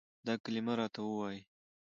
دا 0.25 0.33
کلمه 0.43 0.73
راته 0.79 0.99
وايي، 1.03 1.41